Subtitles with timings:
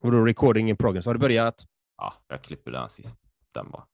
[0.00, 1.06] Och då recording in progress.
[1.06, 1.64] Har du börjat?
[1.96, 3.18] Ja, jag klipper den sist.
[3.52, 3.86] Den bara.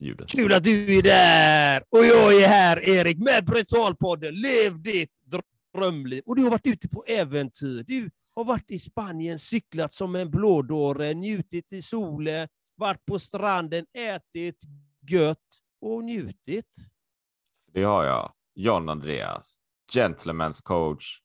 [0.00, 0.28] Ljudet.
[0.28, 1.82] Kul att du är där!
[1.88, 4.34] Och jag är här, Erik, med Brutalpodden.
[4.34, 5.12] Lev ditt
[5.74, 6.22] drömliv.
[6.26, 7.82] Och du har varit ute på äventyr.
[7.82, 13.86] Du har varit i Spanien, cyklat som en blådåre, njutit i solen, varit på stranden,
[13.92, 14.62] ätit
[15.10, 16.76] gött och njutit.
[17.72, 18.32] Det har jag.
[18.54, 19.58] John Andreas,
[19.94, 21.20] gentleman's coach.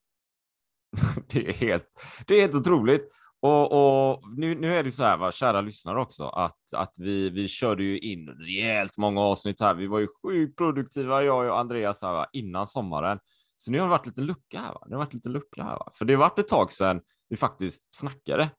[1.27, 1.85] det, är helt,
[2.27, 3.11] det är helt otroligt.
[3.41, 7.29] Och, och nu, nu är det så här, va, kära lyssnare också, att, att vi,
[7.29, 9.73] vi körde ju in rejält många avsnitt här.
[9.73, 13.19] Vi var ju sjukt produktiva, jag och Andreas, här, va, innan sommaren.
[13.55, 14.73] Så nu har det varit lite lucka här.
[14.73, 14.83] Va?
[14.87, 15.75] Det har varit lite lucka här.
[15.75, 15.91] Va?
[15.93, 18.49] För det har varit ett tag sedan vi faktiskt snackade.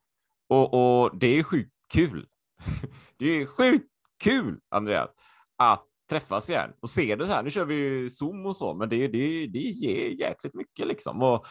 [0.49, 2.27] Och, och det är sjukt kul.
[3.19, 3.91] det är sjukt
[4.25, 5.11] kul, Andreas,
[5.57, 7.43] att träffas igen och se det så här.
[7.43, 11.23] Nu kör vi ju Zoom och så, men det, det, det ger jäkligt mycket liksom.
[11.23, 11.47] Och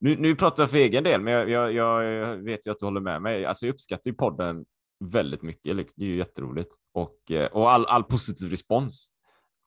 [0.00, 2.86] nu, nu pratar jag för egen del, men jag, jag, jag vet ju att du
[2.86, 3.44] håller med mig.
[3.44, 4.64] Alltså, jag uppskattar ju podden
[5.04, 5.76] väldigt mycket.
[5.76, 5.94] Liksom.
[5.96, 9.10] Det är ju jätteroligt och, eh, och all, all positiv respons.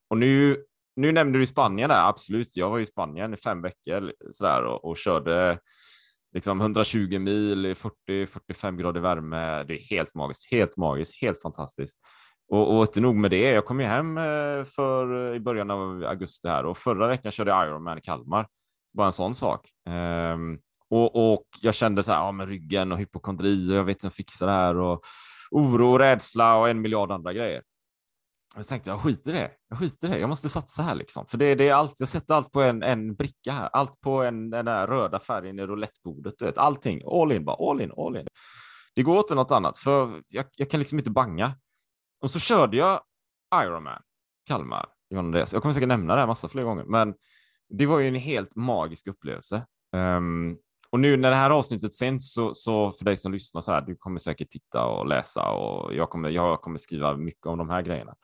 [0.09, 0.63] Och nu,
[0.95, 2.57] nu nämnde du Spanien där, absolut.
[2.57, 5.59] Jag var i Spanien i fem veckor sådär, och, och körde
[6.33, 9.63] liksom 120 mil i 40-45 grader värme.
[9.63, 11.99] Det är helt magiskt, helt magiskt, helt fantastiskt.
[12.49, 16.03] Och, och inte nog med det, jag kom ju hem eh, för, i början av
[16.03, 18.47] augusti här och förra veckan körde jag Ironman i Kalmar.
[18.93, 19.69] Bara en sån sak.
[19.89, 24.03] Um, och, och, jag kände så här, ja, men ryggen och hypokondri och jag vet
[24.03, 25.01] inte fixa det här och
[25.51, 27.63] oro och rädsla och en miljard andra grejer.
[28.55, 29.51] Jag tänkte jag skiter i det.
[29.69, 30.19] Jag skiter i det.
[30.19, 31.99] Jag måste satsa här liksom, för det, det är allt.
[31.99, 35.59] Jag sätter allt på en, en bricka här, allt på en, den där röda färgen
[35.59, 36.33] i roulettebordet.
[36.37, 38.27] Du vet, allting all in bara all in, all in.
[38.95, 41.51] Det går inte något annat, för jag, jag kan liksom inte banga.
[42.21, 43.01] Och så körde jag
[43.55, 44.01] Ironman
[44.47, 44.85] Kalmar.
[45.07, 47.13] Jag kommer säkert nämna det här massa fler gånger, men
[47.77, 49.65] det var ju en helt magisk upplevelse.
[49.95, 50.57] Um,
[50.89, 53.81] och nu när det här avsnittet sänds så, så för dig som lyssnar så här,
[53.81, 57.69] du kommer säkert titta och läsa och jag kommer, jag kommer skriva mycket om de
[57.69, 58.15] här grejerna.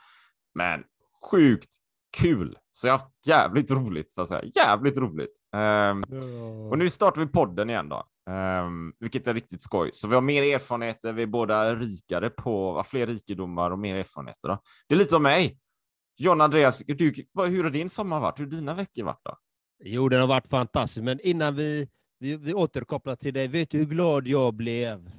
[0.55, 0.83] Men
[1.31, 1.69] sjukt
[2.17, 2.57] kul!
[2.71, 4.51] Så jag har haft jävligt roligt, för att säga.
[4.55, 5.33] Jävligt roligt.
[5.55, 6.03] Um,
[6.71, 9.89] och nu startar vi podden igen då, um, vilket är riktigt skoj.
[9.93, 14.47] Så vi har mer erfarenheter, vi är båda rikare på, fler rikedomar och mer erfarenheter.
[14.49, 14.61] Då.
[14.87, 15.57] Det är lite om mig.
[16.21, 18.39] John Andreas, du, hur har din sommar varit?
[18.39, 19.37] Hur har dina veckor varit då?
[19.83, 21.87] Jo, den har varit fantastisk, men innan vi,
[22.19, 25.11] vi, vi återkopplar till dig, vet du hur glad jag blev?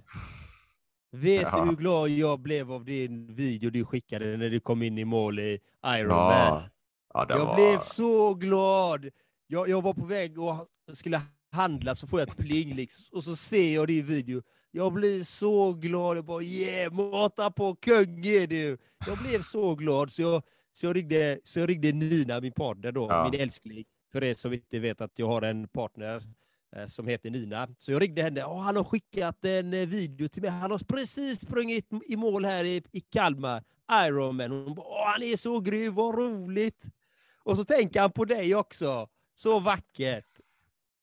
[1.12, 1.60] Vet ja.
[1.60, 5.04] du hur glad jag blev av din video du skickade när du kom in i
[5.04, 6.68] mål i Iron ja.
[7.14, 7.54] Ja, jag var...
[7.54, 9.10] blev så glad!
[9.46, 11.22] Jag, jag var på väg och skulle
[11.52, 14.42] handla, så får jag ett pling liksom, och så ser jag din video.
[14.70, 16.16] Jag blir så glad.
[16.16, 18.78] Jag bara yeah, mata på kung är du!
[19.06, 20.42] Jag blev så glad så jag
[20.72, 23.30] så jag ringde, så jag ringde Nina, min partner då, ja.
[23.30, 23.84] min älskling.
[24.12, 26.22] För er som inte vet att jag har en partner
[26.76, 27.68] eh, som heter Nina.
[27.78, 28.44] Så jag ringde henne.
[28.44, 30.50] och han har skickat en eh, video till mig.
[30.50, 34.50] Han har precis sprungit i mål här i, i Kalmar, Ironman.
[34.50, 36.84] Hon bara, han är så grym, vad roligt!
[37.42, 39.08] Och så tänker han på dig också.
[39.34, 40.26] Så vackert!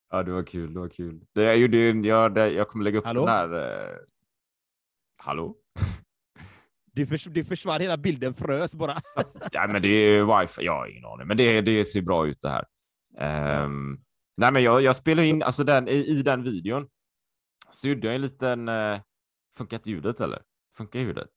[0.09, 0.73] Ja, det var kul.
[0.73, 1.25] Det var kul.
[1.33, 3.25] Det, jag, gjorde, jag, jag kommer lägga upp Hallå?
[3.25, 3.53] den här...
[3.53, 3.97] Eh...
[5.17, 5.55] Hallå?
[6.97, 8.97] Det, förs det försvann, hela bilden frös bara.
[9.51, 12.41] ja, men det är wifi, jag har ingen aning, men det, det ser bra ut
[12.41, 12.65] det här.
[13.63, 14.03] Um,
[14.37, 16.87] nej, men jag, jag spelar in, alltså den, i, i den videon
[17.71, 18.99] så gjorde jag en liten, uh,
[19.57, 20.41] funkat ljudet eller?
[20.77, 21.29] Funkar ljudet?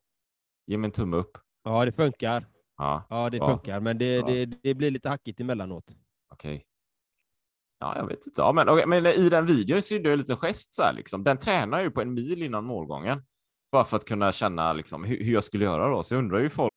[0.67, 1.39] Ge mig en tumme upp.
[1.65, 2.47] Ja, det funkar.
[2.77, 3.49] Ja, ja det ja.
[3.49, 5.85] funkar, men det, det, det blir lite hackigt emellanåt.
[6.33, 6.55] Okej.
[6.55, 6.67] Okay.
[7.79, 8.41] Ja, jag vet inte.
[8.43, 10.93] Ja, men, okay, men i den videon så gjorde jag en liten gest så här,
[10.93, 11.25] liksom.
[11.25, 13.23] Den tränar ju på en mil innan målgången.
[13.73, 16.03] Bara för att kunna känna liksom, hur, hur jag skulle göra då.
[16.03, 16.71] Så jag undrar ju folk.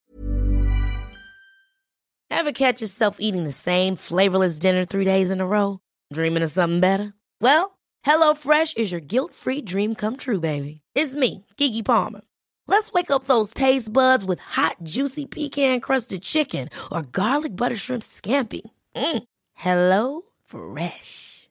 [2.33, 5.79] Have catch yourself eating the same flavorless dinner three days in a row?
[6.13, 7.13] Dreaming of something better?
[7.41, 10.81] Well, hello fresh is your guilt free dream come true baby.
[10.95, 12.21] It's me, Gigi Palmer.
[12.67, 17.75] Let's wake up those taste buds with hot juicy pecan crusted chicken or garlic butter
[17.75, 18.61] shrimp scampi.
[18.95, 19.23] Mm.
[19.53, 21.42] Hello fresh.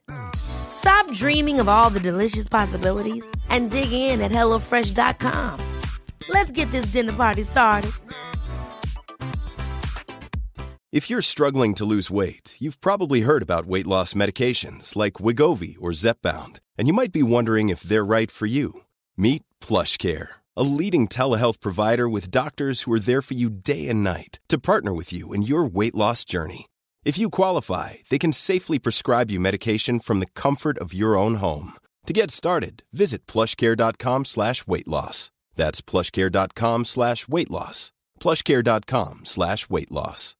[0.74, 5.80] Stop dreaming of all the delicious possibilities and dig in at HelloFresh.com.
[6.28, 7.92] Let's get this dinner party started.
[10.92, 15.76] If you're struggling to lose weight, you've probably heard about weight loss medications like Wigovi
[15.80, 18.82] or Zepbound, and you might be wondering if they're right for you.
[19.16, 24.04] Meet PlushCare, a leading telehealth provider with doctors who are there for you day and
[24.04, 26.66] night to partner with you in your weight loss journey.
[27.04, 31.36] If you qualify, they can safely prescribe you medication from the comfort of your own
[31.36, 31.72] home.
[32.06, 35.30] To get started, visit plushcare.com slash weight loss.
[35.56, 37.92] That's plushcare.com slash weight loss.
[38.20, 40.36] Plushcare.com slash weight loss.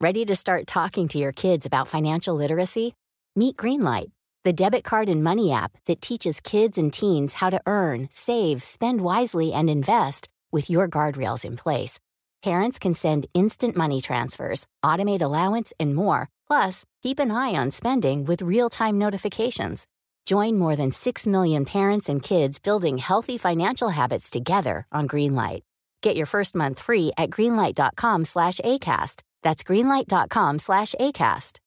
[0.00, 2.94] Ready to start talking to your kids about financial literacy?
[3.34, 4.12] Meet Greenlight
[4.48, 8.62] the debit card and money app that teaches kids and teens how to earn, save,
[8.62, 12.00] spend wisely, and invest with your guardrails in place.
[12.42, 16.28] Parents can send instant money transfers, automate allowance, and more.
[16.46, 19.86] Plus, keep an eye on spending with real time notifications.
[20.26, 25.62] Join more than 6 million parents and kids building healthy financial habits together on Greenlight.
[26.02, 29.22] Get your first month free at greenlight.com slash ACAST.
[29.42, 31.58] That's greenlight.com slash ACAST.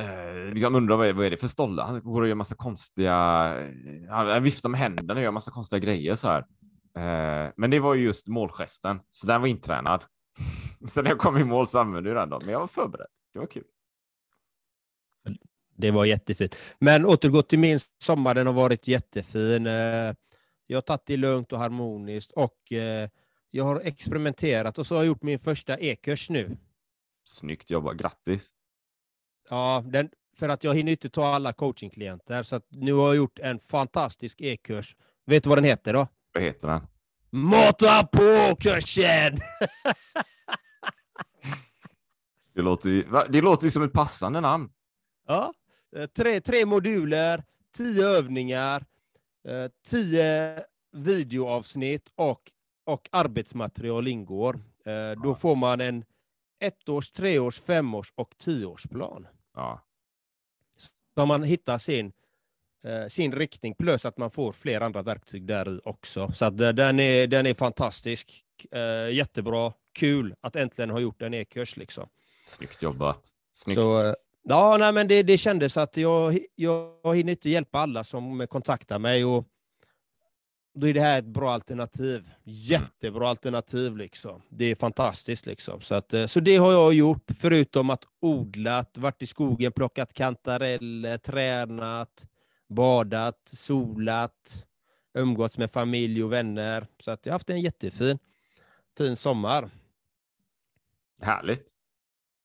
[0.00, 1.82] Eh, liksom undrar vad vad är det för stolle?
[1.82, 3.14] Han går och gör massa konstiga...
[4.08, 6.44] Han viftar med händerna och gör massa konstiga grejer så här.
[6.96, 10.04] Eh, men det var ju just målgesten, så den var intränad.
[10.88, 13.06] så när jag kom i mål så använde jag den då, men jag var förberedd.
[13.32, 13.64] Det var kul.
[15.76, 16.56] Det var jättefint.
[16.78, 19.66] Men återgå till min sommar, den har varit jättefin.
[19.66, 20.14] Eh,
[20.66, 23.08] jag har tagit det lugnt och harmoniskt och eh,
[23.50, 26.56] jag har experimenterat och så har jag gjort min första e-kurs nu.
[27.24, 28.48] Snyggt jobbat, grattis!
[29.50, 33.38] Ja, den, för att jag hinner inte ta alla coachingklienter, så nu har jag gjort
[33.38, 34.96] en fantastisk e-kurs.
[35.26, 36.08] Vet du vad den heter då?
[36.32, 36.86] Vad heter den?
[37.30, 39.38] Mata på-kursen!
[42.54, 44.70] det, låter det låter som ett passande namn.
[45.26, 45.54] Ja,
[45.96, 47.44] eh, tre, tre moduler,
[47.76, 48.86] tio övningar,
[49.48, 52.52] eh, tio videoavsnitt och,
[52.84, 54.60] och arbetsmaterial ingår.
[54.84, 56.04] Eh, då får man en
[56.60, 59.26] ettårs, treårs, femårs och tioårsplan.
[59.54, 59.80] Ja.
[61.14, 62.12] Så man hittar sin,
[63.08, 66.32] sin riktning plus att man får fler andra verktyg där också.
[66.34, 68.44] Så att den, är, den är fantastisk.
[69.12, 69.72] Jättebra.
[69.98, 71.76] Kul att äntligen ha gjort en e-kurs.
[71.76, 72.08] Liksom.
[72.46, 73.20] Snyggt jobbat.
[73.52, 73.74] Snyggt.
[73.74, 78.46] Så, Ja, nej, men det, det kändes att jag, jag hinner inte hjälpa alla som
[78.46, 79.24] kontaktar mig.
[79.24, 79.44] Och
[80.74, 82.30] då är det här ett bra alternativ.
[82.44, 83.96] Jättebra alternativ.
[83.96, 84.42] liksom.
[84.48, 85.46] Det är fantastiskt.
[85.46, 85.80] liksom.
[85.80, 91.18] Så, att, så det har jag gjort, förutom att odlat, varit i skogen, plockat kantareller,
[91.18, 92.26] tränat,
[92.70, 94.66] badat, solat,
[95.14, 96.86] umgåtts med familj och vänner.
[97.00, 98.18] Så att jag har haft en jättefin
[99.00, 99.70] fin sommar.
[101.22, 101.68] Härligt.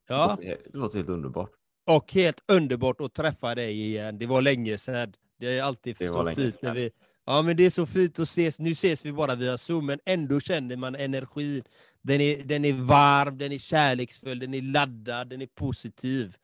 [0.07, 0.38] Ja.
[0.42, 1.51] Det låter, det låter helt underbart.
[1.86, 4.18] Och helt underbart att träffa dig igen.
[4.18, 5.13] Det var länge sedan.
[5.38, 6.92] Det är alltid det så fint när vi...
[7.25, 8.60] Ja, men det är så fint att ses.
[8.60, 11.63] Nu ses vi bara via Zoom, men ändå känner man energin.
[12.01, 16.38] Den är, den är varm, den är kärleksfull, den är laddad, den är positiv.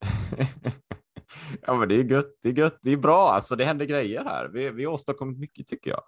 [1.66, 2.38] ja, men det är gött.
[2.42, 2.78] Det är gött.
[2.82, 3.30] Det är bra.
[3.30, 4.48] Alltså, det händer grejer här.
[4.48, 6.02] Vi, vi har åstadkommit mycket tycker jag.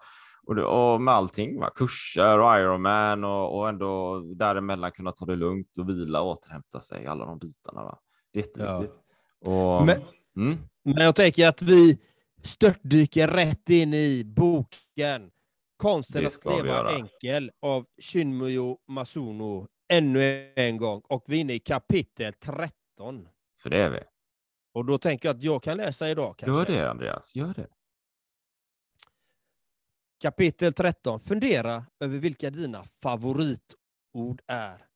[0.47, 1.71] Och, det, och med allting, va?
[1.75, 6.81] kurser och Ironman och, och ändå däremellan kunna ta det lugnt och vila och återhämta
[6.81, 7.83] sig, alla de bitarna.
[7.83, 7.99] Va?
[8.33, 9.01] Det är jätteviktigt.
[9.45, 9.79] Ja.
[9.79, 10.01] Och, men,
[10.37, 10.59] mm.
[10.85, 11.99] men jag tänker att vi
[12.43, 15.31] störtdyker rätt in i boken
[15.77, 21.03] Konsten att leva enkel av Shinmuyo Masuno ännu en gång.
[21.09, 23.29] Och vi är inne i kapitel 13.
[23.63, 24.01] För det är vi.
[24.73, 26.37] Och då tänker jag att jag kan läsa idag.
[26.39, 26.73] Kanske.
[26.73, 27.37] Gör det, Andreas.
[27.37, 27.69] Gör det.
[30.21, 31.21] Kapitel 13.
[31.21, 34.87] Fundera över vilka dina favoritord är.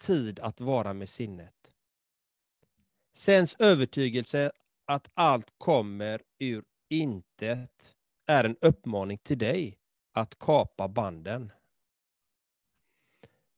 [0.00, 1.54] Tid att vara med sinnet.
[3.12, 4.52] Sens övertygelse
[4.86, 7.96] att allt kommer ur intet
[8.26, 9.78] är en uppmaning till dig
[10.12, 11.52] att kapa banden.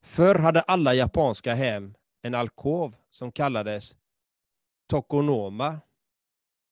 [0.03, 3.97] Förr hade alla japanska hem en alkov som kallades
[4.93, 5.81] tokonoma.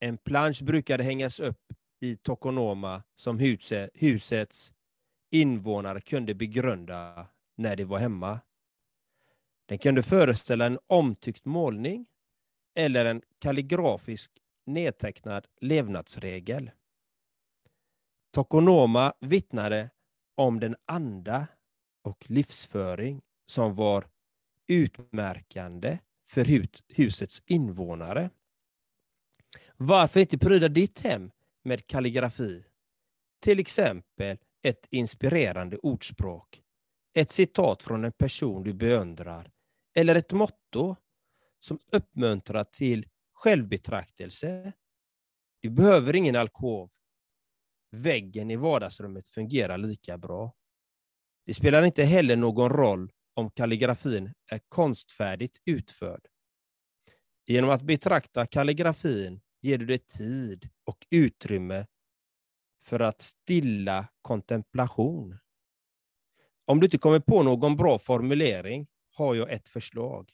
[0.00, 4.72] En plansch brukade hängas upp i Tokonoma som huset, husets
[5.30, 8.40] invånare kunde begrunda när de var hemma.
[9.66, 12.06] Den kunde föreställa en omtyckt målning
[12.74, 14.32] eller en kalligrafisk
[14.66, 16.70] nedtecknad levnadsregel.
[18.34, 19.90] Tokonoma vittnade
[20.34, 21.46] om den anda
[22.02, 24.06] och livsföring som var
[24.66, 25.98] utmärkande
[26.30, 28.30] för husets invånare.
[29.76, 31.30] Varför inte pryda ditt hem
[31.64, 32.64] med kalligrafi.
[33.40, 36.62] Till exempel ett inspirerande ordspråk,
[37.14, 39.52] ett citat från en person du beundrar
[39.94, 40.96] eller ett motto
[41.60, 44.72] som uppmuntrar till självbetraktelse.
[45.60, 46.90] Du behöver ingen alkov.
[47.90, 50.54] Väggen i vardagsrummet fungerar lika bra.
[51.46, 56.28] Det spelar inte heller någon roll om kalligrafin är konstfärdigt utförd.
[57.46, 61.86] Genom att betrakta kalligrafin ger du dig tid och utrymme
[62.82, 65.38] för att stilla kontemplation.
[66.64, 70.32] Om du inte kommer på någon bra formulering har jag ett förslag.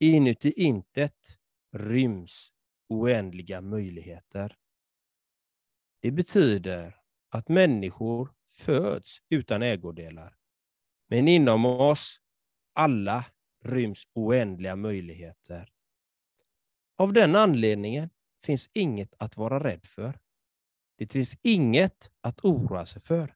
[0.00, 1.38] Inuti intet
[1.72, 2.52] ryms
[2.88, 4.56] oändliga möjligheter.
[6.00, 6.96] Det betyder
[7.28, 10.36] att människor föds utan ägodelar.
[11.14, 12.20] Men inom oss
[12.72, 13.24] alla
[13.64, 15.68] ryms oändliga möjligheter.
[16.96, 18.10] Av den anledningen
[18.44, 20.18] finns inget att vara rädd för.
[20.98, 23.34] Det finns inget att oroa sig för.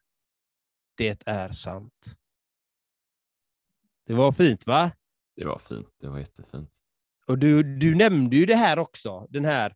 [0.95, 2.17] Det är sant.
[4.05, 4.91] Det var fint, va?
[5.35, 5.89] Det var fint.
[5.99, 6.71] Det var jättefint.
[7.25, 9.75] Och du, du nämnde ju det här också, den här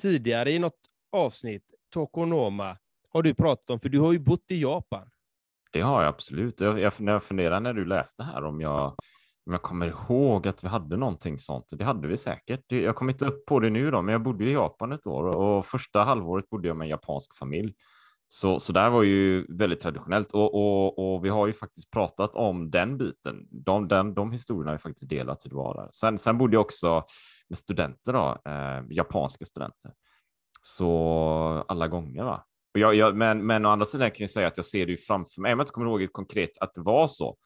[0.00, 4.60] tidigare i något avsnitt, Tokonoma, har du pratat om, för du har ju bott i
[4.60, 5.10] Japan.
[5.74, 6.60] Det har jag absolut.
[6.60, 8.86] Jag, jag, jag funderar när du läste här om jag,
[9.46, 11.64] om jag kommer ihåg att vi hade någonting sånt.
[11.70, 12.64] Det hade vi säkert.
[12.68, 15.24] Jag kommer inte upp på det nu då, men jag bodde i Japan ett år
[15.24, 17.74] och första halvåret bodde jag med en japansk familj.
[18.28, 22.34] Så, så där var ju väldigt traditionellt och, och, och vi har ju faktiskt pratat
[22.34, 23.48] om den biten.
[23.50, 25.88] De, den, de historierna har vi faktiskt delat hur det var där.
[25.92, 27.04] Sen, sen bodde jag också
[27.48, 29.92] med studenter, då, eh, japanska studenter.
[30.62, 32.24] Så alla gånger.
[32.24, 32.44] Va?
[32.78, 34.98] Jag, jag, men, men å andra sidan kan jag säga att jag ser det ju
[34.98, 35.52] framför mig.
[35.52, 37.36] Om jag inte kommer ihåg konkret att det var så,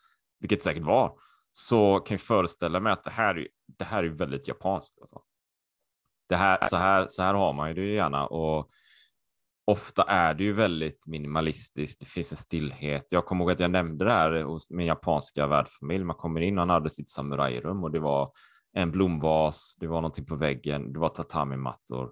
[0.41, 1.13] vilket säkert var,
[1.53, 4.99] så kan jag föreställa mig att det här, är, det här är väldigt japanskt.
[5.01, 5.21] Alltså.
[6.29, 8.27] Det här, så, här, så här har man ju det gärna.
[8.27, 8.71] Och
[9.65, 12.01] ofta är det ju väldigt minimalistiskt.
[12.01, 13.13] Det finns en stillhet.
[13.13, 16.05] Jag kommer ihåg att jag nämnde det här hos min japanska värdfamilj.
[16.05, 18.33] Man kommer in och han hade sitt samurajrum och det var
[18.73, 19.77] en blomvas.
[19.81, 20.93] Det var någonting på väggen.
[20.93, 22.11] Det var tatami-mattor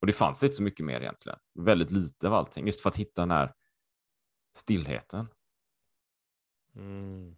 [0.00, 1.38] och det fanns inte så mycket mer egentligen.
[1.54, 3.52] Väldigt lite av allting, just för att hitta den här
[4.56, 5.28] stillheten.
[6.76, 7.36] Mm.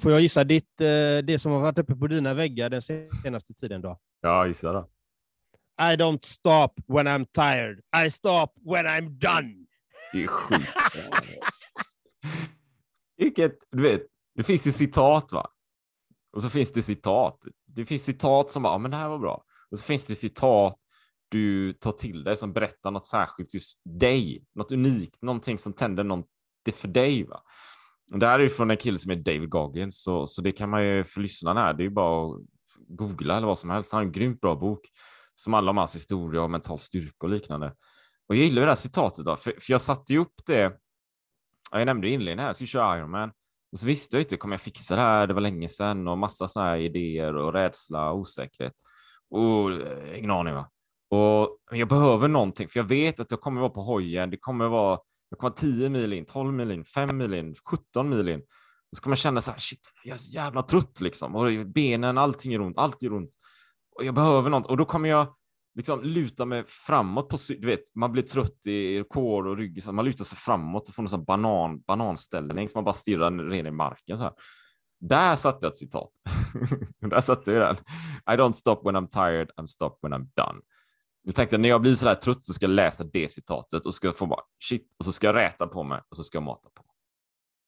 [0.00, 2.82] Får jag gissa ditt, eh, det som har varit uppe på dina väggar den
[3.22, 3.98] senaste tiden då?
[4.20, 4.90] Ja, gissa då.
[5.80, 7.80] I don't stop when I'm tired.
[8.06, 9.66] I stop when I'm done.
[10.12, 10.68] Det är sjukt.
[13.16, 14.02] Vilket, du vet,
[14.34, 15.50] det finns ju citat va?
[16.32, 17.44] Och så finns det citat.
[17.66, 19.44] Det finns citat som bara, ja men det här var bra.
[19.70, 20.78] Och så finns det citat
[21.34, 26.04] du tar till dig som berättar något särskilt just dig, något unikt, någonting som tänder
[26.04, 26.26] något
[26.72, 27.24] för dig.
[27.24, 27.42] Va?
[28.12, 30.52] Och det här är ju från en kille som är David Goggins, så, så det
[30.52, 32.40] kan man ju för lyssnarna här, det är ju bara att
[32.88, 33.92] googla eller vad som helst.
[33.92, 34.80] Han har en grymt bra bok
[35.34, 37.74] som handlar om hans historia och mental styrka och liknande.
[38.28, 40.78] Och jag gillar det här citatet då, för, för jag satte ju upp det.
[41.72, 43.30] Jag nämnde inledningen här, jag ska köra Ironman.
[43.72, 45.26] Och så visste jag inte, kommer jag fixa det här?
[45.26, 48.72] Det var länge sedan och massa sådana här idéer och rädsla och osäkerhet.
[49.30, 50.70] Och eh, ingen aning va.
[51.14, 54.30] Och jag behöver någonting, för jag vet att jag kommer vara på hojen.
[54.30, 57.54] Det kommer vara, jag kommer vara 10 mil in, 12 mil in, 5 mil in,
[57.70, 58.42] 17 mil in.
[58.96, 61.36] Så kommer jag känna så här, shit, jag är så jävla trött liksom.
[61.36, 63.30] Och benen, allting är ont, allt är ont.
[63.96, 64.66] Och jag behöver något.
[64.66, 65.34] Och då kommer jag
[65.74, 69.92] liksom luta mig framåt på, du vet, man blir trött i kår och rygg, så
[69.92, 73.64] man lutar sig framåt och får en sån banan, bananställning så man bara stirrar ner
[73.64, 74.32] i marken så här.
[75.00, 76.10] Där satte jag ett citat.
[77.10, 77.76] Där satte jag den.
[78.34, 80.60] I don't stop when I'm tired, I'm stop when I'm done.
[81.26, 83.94] Jag tänkte när jag blir så här trött så ska jag läsa det citatet och
[83.94, 86.42] ska få bara shit och så ska jag räta på mig och så ska jag
[86.42, 86.84] mata på.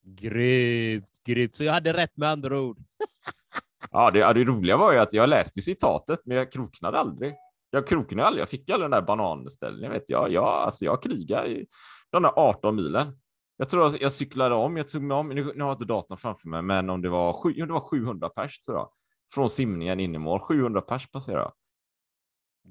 [0.02, 1.56] Grymt, grymt.
[1.56, 2.78] Så jag hade rätt med andra ord.
[3.90, 7.34] ja, det, det roliga var ju att jag läste citatet, men jag kroknade aldrig.
[7.70, 8.40] Jag kroknade aldrig.
[8.42, 9.92] Jag fick aldrig den där bananställningen.
[9.92, 11.66] Vet jag, jag, alltså jag krigade i
[12.10, 13.18] de där 18 milen.
[13.56, 14.76] Jag tror att jag cyklade om.
[14.76, 15.28] Jag tog mig om.
[15.28, 17.80] Nu, nu har jag inte datorn framför mig, men om det var, sju, det var
[17.80, 18.88] 700 pers tror jag.
[19.34, 20.40] Från simningen in i mål.
[20.40, 21.52] 700 pers passerade jag.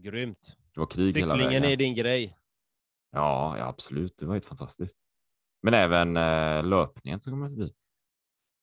[0.03, 0.57] Grymt.
[0.75, 1.63] Det var krig Cyklingen hela vägen.
[1.63, 2.37] är din grej.
[3.11, 4.15] Ja, ja, absolut.
[4.17, 4.97] Det var helt fantastiskt.
[5.63, 7.73] Men även eh, löpningen tog man förbi.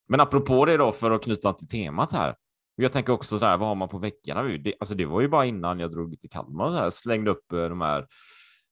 [0.07, 2.35] Men apropå det då, för att knyta till temat här.
[2.75, 4.43] Jag tänker också så här, vad har man på väggarna?
[4.43, 7.31] Det, alltså det var ju bara innan jag drog till Kalmar och så här, slängde
[7.31, 8.07] upp eh, de här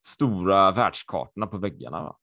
[0.04, 2.16] stora världskartorna på väggarna.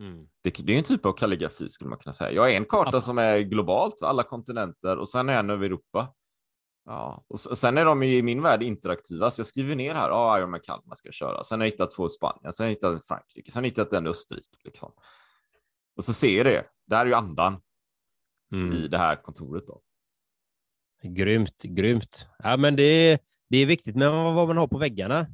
[0.00, 0.26] Mm.
[0.42, 2.32] Det, det, är en typ av kalligrafi skulle man kunna säga.
[2.32, 6.08] Jag har en karta som är globalt, alla kontinenter och sen är en över Europa.
[6.88, 10.38] Ja, och sen är de i min värld interaktiva, så jag skriver ner här, ja,
[10.38, 11.44] Ironman Kalmar ska jag köra.
[11.44, 13.70] Sen har jag hittat två i Spanien, sen har jag hittat Frankrike, sen har jag
[13.70, 14.58] hittat en i Österrike.
[14.64, 14.92] Liksom.
[15.96, 16.64] Och så ser jag det.
[16.86, 17.60] Det här är ju andan
[18.52, 18.72] mm.
[18.72, 19.66] i det här kontoret.
[19.66, 19.80] Då.
[21.02, 22.28] Grymt, grymt.
[22.38, 25.26] Ja, men det är, det är viktigt med vad man har på väggarna.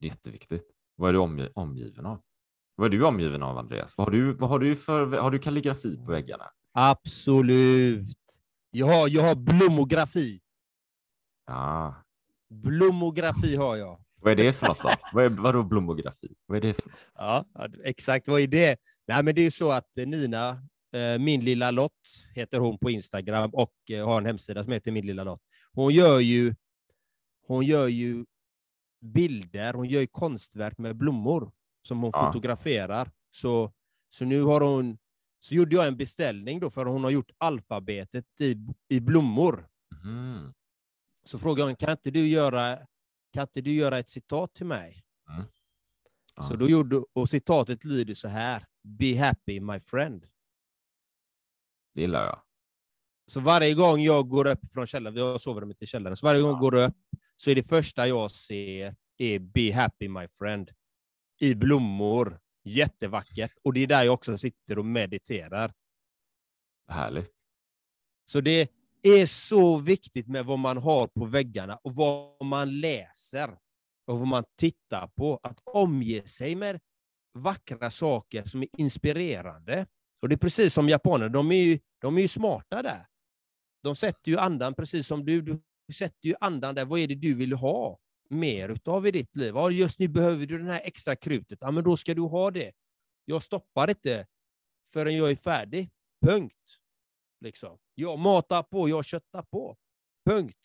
[0.00, 0.64] Jätteviktigt.
[0.96, 2.20] Vad är du omg omgiven av?
[2.74, 3.96] Vad är du omgiven av, Andreas?
[3.96, 6.44] Vad har du, vad har du för har du kalligrafi på väggarna?
[6.72, 8.16] Absolut.
[8.70, 10.40] Jag har, jag har blommografi.
[11.48, 11.94] Ja.
[12.50, 14.00] Blommografi har jag.
[14.20, 14.90] Vad är det för något då?
[15.12, 16.34] Vad är, vadå blommografi?
[16.46, 16.98] Vad är det för något?
[17.14, 17.44] Ja,
[17.84, 18.28] exakt.
[18.28, 18.80] Vad är det?
[19.06, 20.48] Nej, men det är så att Nina,
[20.92, 24.90] eh, min lilla lott, heter hon på Instagram och eh, har en hemsida som heter
[24.90, 25.42] min lilla lott.
[25.72, 26.54] Hon gör ju,
[27.46, 28.24] hon gör ju
[29.00, 31.52] bilder, hon gör ju konstverk med blommor
[31.82, 32.26] som hon ja.
[32.26, 33.10] fotograferar.
[33.30, 33.72] Så,
[34.10, 34.98] så nu har hon,
[35.40, 38.56] så gjorde jag en beställning då, för hon har gjort alfabetet i,
[38.88, 39.68] i blommor.
[40.04, 40.52] Mm
[41.28, 42.86] så frågade hon, kan inte du göra,
[43.32, 45.04] kan inte du göra ett citat till mig?
[45.30, 45.44] Mm.
[46.36, 46.42] Ja.
[46.42, 50.26] Så då gjorde, och citatet lyder så här, Be happy my friend.
[51.94, 52.42] Det gillar jag.
[53.26, 56.40] Så varje gång jag går upp från källaren, vi har sovrummet i källaren, så varje
[56.40, 56.96] gång jag går upp
[57.36, 60.70] så är det första jag ser är Be happy my friend.
[61.40, 62.40] I blommor.
[62.64, 63.52] Jättevackert.
[63.62, 65.72] Och det är där jag också sitter och mediterar.
[66.88, 67.32] Härligt.
[68.24, 73.58] Så det är så viktigt med vad man har på väggarna och vad man läser
[74.06, 75.40] och vad man tittar på.
[75.42, 76.80] Att omge sig med
[77.34, 79.86] vackra saker som är inspirerande.
[80.22, 83.06] Och det är precis som japaner, de är ju, de är ju smarta där.
[83.82, 85.42] De sätter ju andan precis som du.
[85.42, 85.60] Du
[85.94, 86.84] sätter ju andan där.
[86.84, 87.98] Vad är det du vill ha
[88.30, 89.54] mer utav i ditt liv?
[89.54, 91.58] Ja, just nu behöver du det här extra krutet.
[91.62, 92.72] Ja, men då ska du ha det.
[93.24, 94.26] Jag stoppar inte
[94.92, 95.90] förrän jag är färdig.
[96.26, 96.78] Punkt.
[97.40, 97.78] Liksom.
[98.00, 99.76] Jag matar på, jag köttar på.
[100.26, 100.58] Punkt.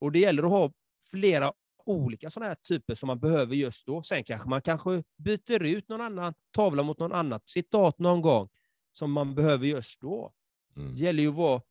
[0.00, 0.72] Och det gäller att ha
[1.10, 1.52] flera
[1.84, 4.02] olika sådana här typer som man behöver just då.
[4.02, 8.48] Sen kanske man kanske byter ut någon annan tavla mot någon annat citat någon gång
[8.92, 10.32] som man behöver just då.
[10.76, 10.94] Mm.
[10.94, 11.62] Det gäller ju att vara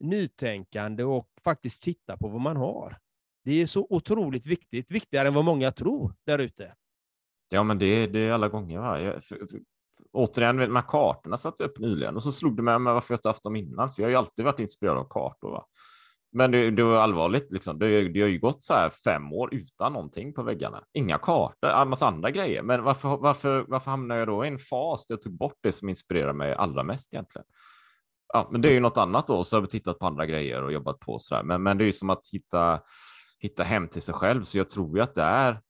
[0.00, 2.98] nytänkande och faktiskt titta på vad man har.
[3.44, 6.74] Det är så otroligt viktigt, viktigare än vad många tror där ute.
[7.48, 8.78] Ja, men det, det är alla gånger.
[8.78, 9.00] Va?
[9.00, 9.60] Jag, för, för,
[10.12, 13.14] återigen, med här kartorna satte jag upp nyligen och så slog det mig med varför
[13.14, 15.50] jag inte haft dem innan, för jag har ju alltid varit inspirerad av kartor.
[15.50, 15.66] Va?
[16.32, 17.78] Men det, det var allvarligt, liksom.
[17.78, 20.84] det, det har ju gått så här fem år utan någonting på väggarna.
[20.92, 22.62] Inga kartor, en massa andra grejer.
[22.62, 25.72] Men varför, varför, varför hamnade jag då i en fas där jag tog bort det
[25.72, 27.46] som inspirerar mig allra mest egentligen?
[28.32, 30.62] Ja, men det är ju något annat då, så har vi tittat på andra grejer
[30.62, 31.42] och jobbat på så här.
[31.42, 32.80] Men, men det är ju som att hitta,
[33.38, 35.60] hitta hem till sig själv, så jag tror ju att det är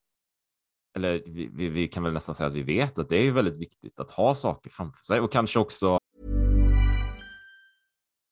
[0.97, 3.57] eller vi, vi, vi, kan väl nästan säga att vi vet att det är väldigt
[3.57, 5.99] viktigt att ha saker framför sig och kanske också.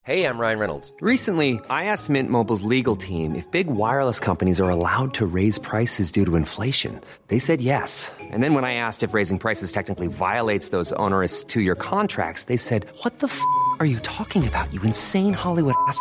[0.02, 0.95] Hey, I'm Ryan Reynolds.
[1.00, 5.59] Recently, I asked Mint Mobile's legal team if big wireless companies are allowed to raise
[5.59, 7.00] prices due to inflation.
[7.29, 8.11] They said yes.
[8.33, 12.57] And then when I asked if raising prices technically violates those onerous two-year contracts, they
[12.57, 13.40] said, "What the f***
[13.79, 14.73] are you talking about?
[14.73, 16.00] You insane Hollywood ass."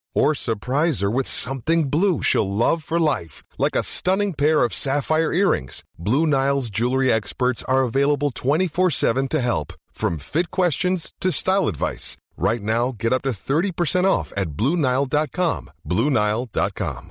[0.13, 4.73] Or surprise her with something blue she'll love for life, like a stunning pair of
[4.73, 5.83] sapphire earrings.
[5.97, 11.67] Blue Nile's jewelry experts are available 24 7 to help, from fit questions to style
[11.67, 12.17] advice.
[12.37, 15.69] Right now, get up to 30% off at BlueNile.com.
[15.83, 17.09] BlueNile.com.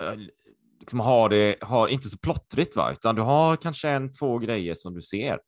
[0.00, 0.14] Eh,
[0.80, 2.92] liksom ha det, ha, inte så plottrigt, va?
[2.92, 5.38] utan du har kanske en, två grejer som du ser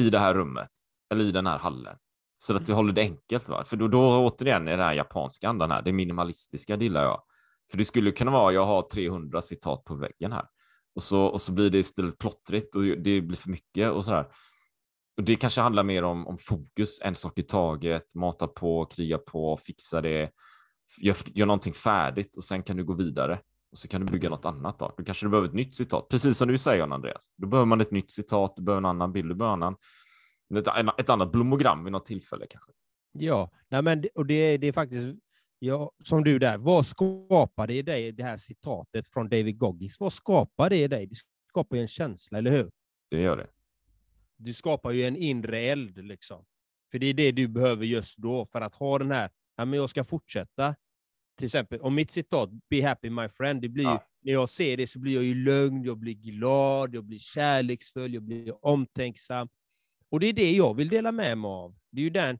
[0.00, 0.70] i det här rummet
[1.12, 1.96] eller i den här hallen.
[2.42, 3.48] Så att du håller det enkelt.
[3.48, 3.64] Va?
[3.64, 7.22] För då, då återigen är det här japanska andan här, det minimalistiska det gillar jag.
[7.70, 10.46] För det skulle kunna vara, jag har 300 citat på väggen här
[10.94, 14.26] och så, och så blir det istället plottrigt och det blir för mycket och sådär.
[15.16, 19.18] Och det kanske handlar mer om, om fokus, en sak i taget, mata på, kriga
[19.18, 20.30] på, fixa det,
[20.98, 23.40] gör, gör någonting färdigt och sen kan du gå vidare
[23.72, 24.78] och så kan du bygga något annat.
[24.78, 27.34] Då, då kanske du behöver ett nytt citat, precis som du säger Andreas.
[27.36, 29.76] Då behöver man ett nytt citat, du behöver en annan bild, du behöver en annan
[30.56, 32.72] ett, ett annat blomogram vid något tillfälle kanske.
[33.12, 35.08] Ja, nej men, och det, det är faktiskt,
[35.58, 40.00] ja, som du där, vad skapar det i dig, det här citatet från David Goggins?
[40.00, 41.06] Vad skapar det i dig?
[41.06, 41.16] Det
[41.48, 42.70] skapar ju en känsla, eller hur?
[43.10, 43.46] Det gör det.
[44.36, 46.44] Du skapar ju en inre eld, liksom.
[46.90, 49.78] För det är det du behöver just då, för att ha den här, ja, men
[49.78, 50.74] jag ska fortsätta.
[51.38, 54.04] Till exempel, om mitt citat, Be happy my friend, det blir ja.
[54.20, 58.14] när jag ser det så blir jag ju lugn, jag blir glad, jag blir kärleksfull,
[58.14, 59.48] jag blir omtänksam.
[60.12, 61.74] Och det är det jag vill dela med mig av.
[61.90, 62.38] Det är ju den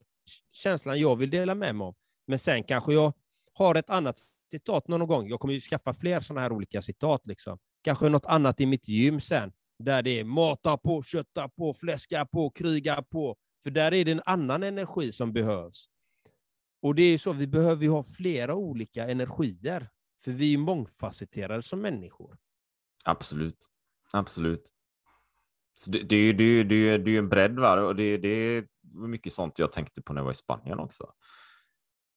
[0.52, 1.96] känslan jag vill dela med mig av.
[2.26, 3.12] Men sen kanske jag
[3.52, 4.18] har ett annat
[4.50, 5.28] citat någon gång.
[5.28, 7.26] Jag kommer ju skaffa fler sådana här olika citat.
[7.26, 7.58] Liksom.
[7.82, 12.26] Kanske något annat i mitt gym sen, där det är mata på, kötta på, fläska
[12.26, 13.36] på, kriga på.
[13.62, 15.86] För där är det en annan energi som behövs.
[16.82, 19.88] Och det är så, vi behöver ju ha flera olika energier,
[20.24, 22.38] för vi är mångfacetterade som människor.
[23.04, 23.66] Absolut,
[24.12, 24.72] absolut.
[25.74, 27.80] Så det, det, är ju, det, är, det, är, det är en bredd, va?
[27.80, 31.06] och det, det är mycket sånt jag tänkte på när jag var i Spanien också.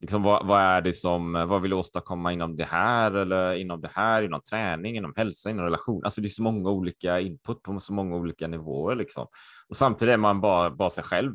[0.01, 3.81] Liksom, vad, vad är det som, vad vill du åstadkomma inom det här eller inom
[3.81, 6.01] det här, inom träning, inom hälsa, inom relation?
[6.03, 9.27] Alltså det är så många olika input på så många olika nivåer liksom.
[9.69, 11.33] Och samtidigt är man bara, bara sig själv.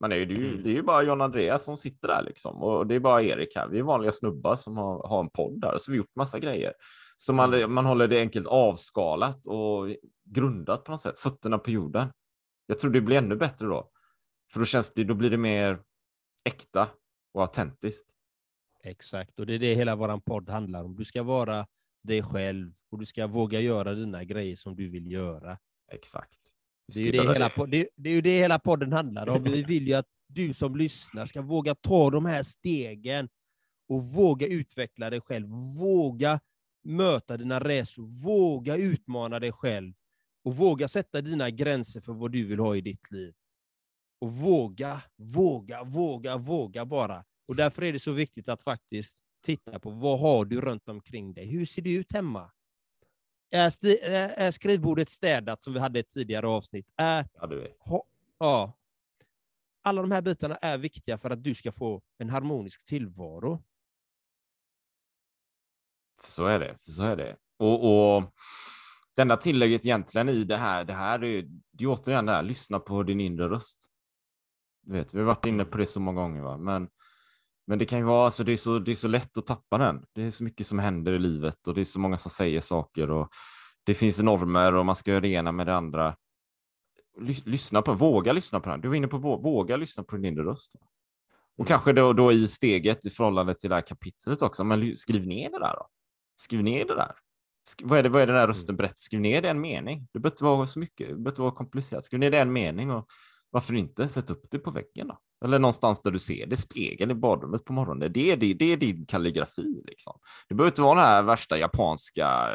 [0.00, 0.62] Man är ju, det, är ju, mm.
[0.62, 3.56] det är ju bara John Andreas som sitter där liksom och det är bara Erik
[3.56, 3.68] här.
[3.68, 6.72] Vi är vanliga snubbar som har, har en podd där så vi gjort massa grejer.
[7.20, 7.74] Så man, mm.
[7.74, 12.08] man håller det enkelt avskalat och grundat på något sätt, fötterna på jorden.
[12.66, 13.90] Jag tror det blir ännu bättre då.
[14.52, 15.82] För då känns det, då blir det mer
[16.44, 16.88] äkta
[17.34, 18.10] och autentiskt.
[18.84, 20.96] Exakt, och det är det hela vår podd handlar om.
[20.96, 21.66] Du ska vara
[22.02, 25.58] dig själv och du ska våga göra dina grejer som du vill göra.
[25.92, 26.40] Exakt.
[26.94, 29.42] Det är, ju det, hela, po- det, det är ju det hela podden handlar om.
[29.42, 33.28] Vi vill ju att du som lyssnar ska våga ta de här stegen
[33.88, 35.48] och våga utveckla dig själv.
[35.80, 36.40] Våga
[36.82, 39.92] möta dina rädslor, våga utmana dig själv
[40.44, 43.34] och våga sätta dina gränser för vad du vill ha i ditt liv.
[44.20, 47.24] Och våga, våga, våga, våga bara.
[47.48, 51.34] Och därför är det så viktigt att faktiskt titta på vad har du runt omkring
[51.34, 51.46] dig?
[51.46, 52.50] Hur ser det ut hemma?
[53.50, 53.84] Är,
[54.38, 56.86] är skrivbordet städat som vi hade i ett tidigare avsnitt?
[56.96, 57.28] Är.
[57.78, 58.04] ha,
[58.38, 58.76] ja.
[59.82, 63.62] Alla de här bitarna är viktiga för att du ska få en harmonisk tillvaro.
[66.40, 66.76] Så är det.
[66.82, 67.36] Så är det.
[67.58, 68.24] Och, och
[69.16, 71.38] det enda tillägget egentligen i det här, det här är,
[71.78, 73.90] är återigen det här, lyssna på din inre röst.
[74.82, 76.56] Du vet, vi har varit inne på det så många gånger, va?
[76.58, 76.88] men
[77.66, 79.78] men det kan ju vara, alltså det är, så, det är så lätt att tappa
[79.78, 80.04] den.
[80.12, 82.60] Det är så mycket som händer i livet och det är så många som säger
[82.60, 83.28] saker och
[83.84, 86.16] det finns normer och man ska göra det ena med det andra.
[87.20, 88.80] Lys- Lyssna på, våga lyssna på den.
[88.80, 90.72] Du var inne på vå- våga lyssna på din inre röst.
[91.58, 95.26] Och kanske då, då i steget i förhållande till det här kapitlet också, men skriv
[95.26, 95.86] ner det där då.
[96.40, 97.12] Skriv ner det där.
[97.82, 98.94] Vad, är det, vad är den här rösten berättar?
[98.96, 100.08] Skriv ner det i en mening.
[100.12, 102.04] Det behöver inte vara så mycket, det behöver inte vara komplicerat.
[102.04, 103.06] Skriv ner det i en mening och
[103.50, 105.18] varför inte sätta upp det på väggen då?
[105.44, 108.12] Eller någonstans där du ser det, spegeln i badrummet på morgonen.
[108.12, 109.82] Det är, det, det är din kalligrafi.
[109.84, 110.18] Liksom.
[110.48, 112.48] Det behöver inte vara det här värsta japanska,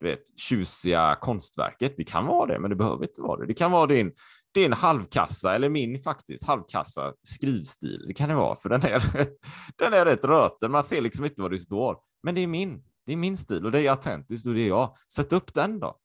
[0.00, 1.94] du vet, tjusiga konstverket.
[1.96, 3.46] Det kan vara det, men det behöver inte vara det.
[3.46, 4.12] Det kan vara din,
[4.54, 8.04] din halvkassa, eller min faktiskt, halvkassa skrivstil.
[8.08, 9.34] Det kan det vara, för den är rätt,
[9.76, 10.70] den är rätt röten.
[10.70, 11.96] Man ser liksom inte vad det står.
[12.22, 12.82] Men det är min.
[13.08, 14.96] Det är min stil och det är autentiskt och det är jag.
[15.12, 15.98] Sätt upp den då.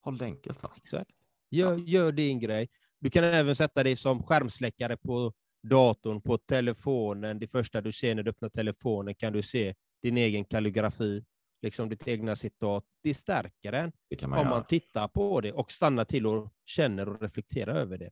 [0.00, 0.62] Håll det enkelt.
[0.62, 0.70] Va?
[0.76, 1.10] Exakt.
[1.50, 2.68] Gör, gör din grej.
[3.00, 7.38] Du kan även sätta dig som skärmsläckare på datorn, på telefonen.
[7.38, 11.24] Det första du ser när du öppnar telefonen kan du se din egen kalligrafi,
[11.62, 12.84] liksom ditt egna citat.
[13.02, 14.54] Det stärker en Det man om göra.
[14.54, 18.10] man tittar på det och stannar till och känner och reflekterar över det.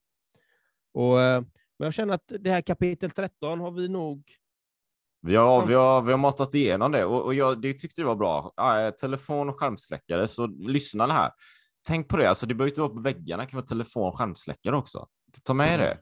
[0.92, 1.40] Och, eh,
[1.78, 4.32] men jag känner att det här kapitel 13 har vi nog...
[5.26, 8.06] Vi har, vi, har, vi har matat igenom det och, och jag det tyckte det
[8.06, 8.52] var bra.
[8.56, 11.30] Ja, telefon och skärmsläckare, så lyssna här.
[11.88, 14.18] Tänk på det, alltså det behöver inte vara på väggarna, det kan vara telefon och
[14.18, 15.06] skärmsläckare också.
[15.42, 15.98] Ta med det.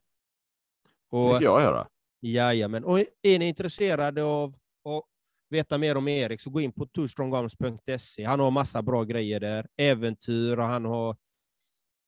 [1.11, 1.87] Det Och, ska jag göra.
[2.21, 2.85] Jajamän.
[2.85, 4.49] Och är ni intresserade av
[4.85, 5.05] att
[5.51, 8.25] veta mer om Erik så gå in på twostrongarms.se.
[8.25, 9.67] Han har massa bra grejer där.
[9.77, 11.17] Äventyr och han har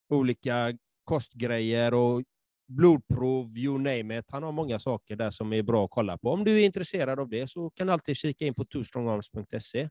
[0.09, 2.23] olika kostgrejer och
[2.67, 4.25] blodprov, you name it.
[4.31, 6.31] Han har många saker där som är bra att kolla på.
[6.31, 9.89] Om du är intresserad av det så kan du alltid kika in på twostrongarms.se.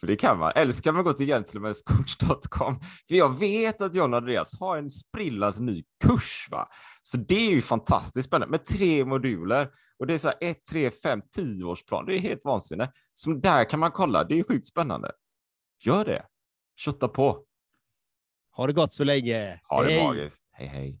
[0.00, 0.52] För det kan man.
[0.54, 2.80] Eller så kan man gå till gentlemanscoach.com.
[3.08, 6.48] För jag vet att John Andreas har en sprillans ny kurs.
[6.50, 6.68] Va?
[7.02, 9.70] Så det är ju fantastiskt spännande med tre moduler.
[9.98, 12.06] Och det är så här 1, 3, 5, 10 årsplan.
[12.06, 12.92] Det är helt vansinnigt.
[13.12, 14.24] Så där kan man kolla.
[14.24, 15.12] Det är sjukt spännande.
[15.84, 16.26] Gör det.
[16.76, 17.44] Kötta på.
[18.56, 19.60] Ha det gott så länge.
[19.68, 20.06] Ha det Hej!
[20.06, 20.44] magiskt.
[20.52, 21.00] Hej hej.